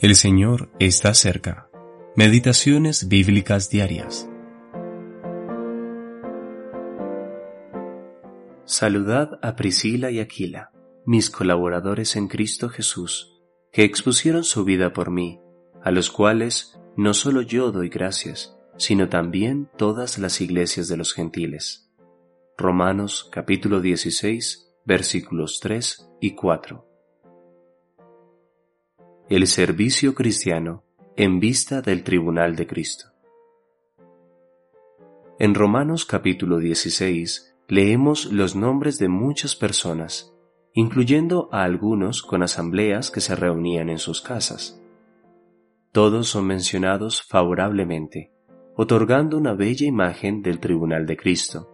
[0.00, 1.70] El Señor está cerca.
[2.16, 4.28] Meditaciones bíblicas diarias.
[8.64, 10.72] Saludad a Priscila y Aquila,
[11.06, 13.40] mis colaboradores en Cristo Jesús,
[13.72, 15.40] que expusieron su vida por mí,
[15.80, 21.14] a los cuales no solo yo doy gracias, sino también todas las iglesias de los
[21.14, 21.88] gentiles.
[22.58, 26.93] Romanos capítulo 16, versículos 3 y 4
[29.34, 30.84] el servicio cristiano
[31.16, 33.06] en vista del tribunal de Cristo.
[35.40, 40.32] En Romanos capítulo 16 leemos los nombres de muchas personas,
[40.72, 44.80] incluyendo a algunos con asambleas que se reunían en sus casas.
[45.90, 48.30] Todos son mencionados favorablemente,
[48.76, 51.72] otorgando una bella imagen del tribunal de Cristo,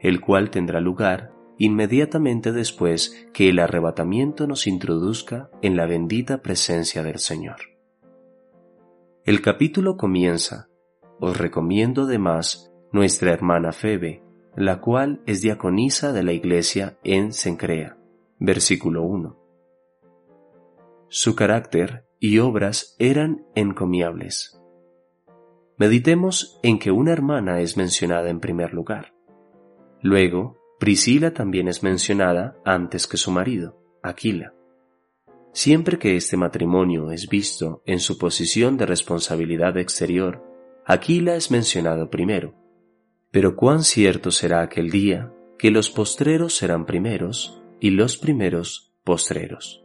[0.00, 7.02] el cual tendrá lugar inmediatamente después que el arrebatamiento nos introduzca en la bendita presencia
[7.02, 7.56] del Señor.
[9.24, 10.68] El capítulo comienza,
[11.20, 14.22] os recomiendo además nuestra hermana Febe,
[14.56, 17.98] la cual es diaconisa de la iglesia en Sencrea,
[18.38, 19.36] versículo 1.
[21.08, 24.60] Su carácter y obras eran encomiables.
[25.76, 29.14] Meditemos en que una hermana es mencionada en primer lugar.
[30.02, 34.54] Luego, Priscila también es mencionada antes que su marido, Aquila.
[35.52, 40.44] Siempre que este matrimonio es visto en su posición de responsabilidad exterior,
[40.86, 42.54] Aquila es mencionado primero.
[43.30, 49.84] Pero cuán cierto será aquel día que los postreros serán primeros y los primeros postreros.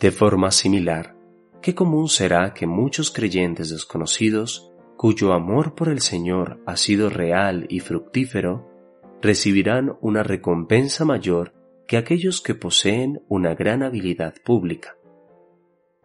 [0.00, 1.14] De forma similar,
[1.60, 7.66] qué común será que muchos creyentes desconocidos, cuyo amor por el Señor ha sido real
[7.68, 8.77] y fructífero,
[9.20, 11.54] recibirán una recompensa mayor
[11.86, 14.96] que aquellos que poseen una gran habilidad pública.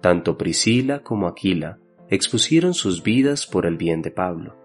[0.02, 4.58] Tanto Priscila como Aquila expusieron sus vidas por el bien de Pablo,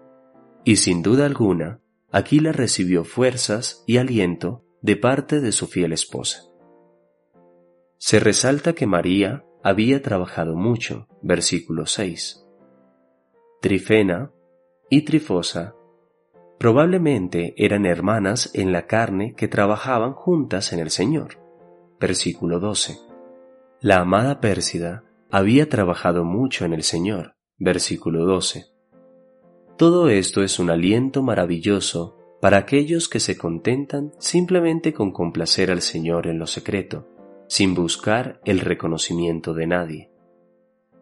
[0.63, 6.43] y sin duda alguna, Aquila recibió fuerzas y aliento de parte de su fiel esposa.
[7.97, 12.45] Se resalta que María había trabajado mucho, versículo 6.
[13.61, 14.31] Trifena
[14.89, 15.75] y Trifosa
[16.59, 21.37] Probablemente eran hermanas en la carne que trabajaban juntas en el Señor.
[22.01, 22.97] Versículo 12.
[23.79, 27.35] La amada Pérsida había trabajado mucho en el Señor.
[27.57, 28.65] Versículo 12.
[29.77, 35.81] Todo esto es un aliento maravilloso para aquellos que se contentan simplemente con complacer al
[35.81, 37.07] Señor en lo secreto,
[37.47, 40.11] sin buscar el reconocimiento de nadie.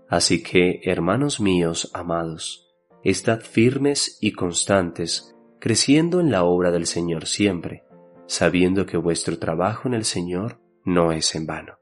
[0.07, 2.69] Así que, hermanos míos amados,
[3.03, 7.83] estad firmes y constantes creciendo en la obra del Señor siempre,
[8.27, 11.77] sabiendo que vuestro trabajo en el Señor no es en vano.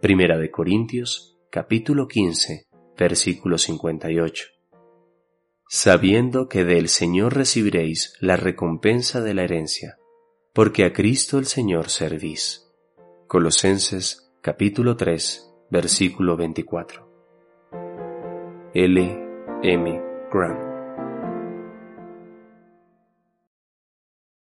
[0.00, 2.66] Primera de Corintios, capítulo 15,
[2.98, 4.46] versículo 58.
[5.68, 9.98] Sabiendo que del Señor recibiréis la recompensa de la herencia,
[10.52, 12.70] porque a Cristo el Señor servís.
[13.26, 17.04] Colosenses, capítulo 3, versículo 24.
[18.74, 19.18] L.
[19.62, 20.02] M.
[20.30, 20.73] Grant